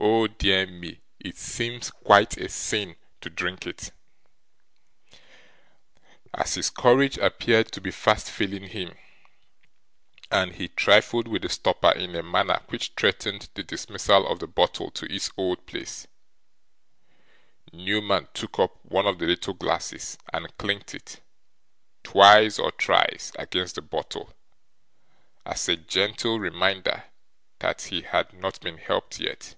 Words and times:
O 0.00 0.28
dear 0.28 0.64
me, 0.64 1.00
it 1.18 1.36
seems 1.36 1.90
quite 1.90 2.36
a 2.36 2.48
sin 2.48 2.94
to 3.20 3.28
drink 3.28 3.66
it!' 3.66 3.90
As 6.32 6.54
his 6.54 6.70
courage 6.70 7.18
appeared 7.18 7.72
to 7.72 7.80
be 7.80 7.90
fast 7.90 8.30
failing 8.30 8.68
him, 8.68 8.96
and 10.30 10.54
he 10.54 10.68
trifled 10.68 11.26
with 11.26 11.42
the 11.42 11.48
stopper 11.48 11.90
in 11.90 12.14
a 12.14 12.22
manner 12.22 12.62
which 12.68 12.92
threatened 12.96 13.48
the 13.54 13.64
dismissal 13.64 14.24
of 14.28 14.38
the 14.38 14.46
bottle 14.46 14.92
to 14.92 15.12
its 15.12 15.32
old 15.36 15.66
place, 15.66 16.06
Newman 17.72 18.28
took 18.34 18.60
up 18.60 18.76
one 18.84 19.06
of 19.06 19.18
the 19.18 19.26
little 19.26 19.54
glasses, 19.54 20.16
and 20.32 20.56
clinked 20.58 20.94
it, 20.94 21.20
twice 22.04 22.56
or 22.60 22.70
thrice, 22.70 23.32
against 23.36 23.74
the 23.74 23.82
bottle, 23.82 24.32
as 25.44 25.68
a 25.68 25.74
gentle 25.76 26.38
reminder 26.38 27.02
that 27.58 27.82
he 27.82 28.02
had 28.02 28.32
not 28.32 28.60
been 28.60 28.78
helped 28.78 29.18
yet. 29.18 29.56